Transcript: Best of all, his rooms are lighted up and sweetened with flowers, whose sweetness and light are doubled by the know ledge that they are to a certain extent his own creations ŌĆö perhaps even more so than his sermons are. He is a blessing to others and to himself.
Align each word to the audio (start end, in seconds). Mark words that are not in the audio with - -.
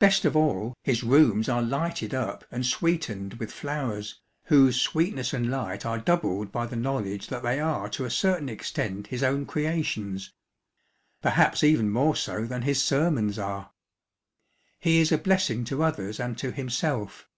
Best 0.00 0.24
of 0.24 0.34
all, 0.34 0.74
his 0.82 1.04
rooms 1.04 1.48
are 1.48 1.62
lighted 1.62 2.12
up 2.12 2.44
and 2.50 2.66
sweetened 2.66 3.34
with 3.34 3.52
flowers, 3.52 4.20
whose 4.46 4.80
sweetness 4.80 5.32
and 5.32 5.52
light 5.52 5.86
are 5.86 5.98
doubled 6.00 6.50
by 6.50 6.66
the 6.66 6.74
know 6.74 6.98
ledge 6.98 7.28
that 7.28 7.44
they 7.44 7.60
are 7.60 7.88
to 7.90 8.04
a 8.04 8.10
certain 8.10 8.48
extent 8.48 9.06
his 9.06 9.22
own 9.22 9.46
creations 9.46 10.30
ŌĆö 10.30 10.34
perhaps 11.22 11.62
even 11.62 11.90
more 11.92 12.16
so 12.16 12.44
than 12.44 12.62
his 12.62 12.82
sermons 12.82 13.38
are. 13.38 13.70
He 14.80 14.98
is 14.98 15.12
a 15.12 15.16
blessing 15.18 15.62
to 15.66 15.84
others 15.84 16.18
and 16.18 16.36
to 16.38 16.50
himself. 16.50 17.28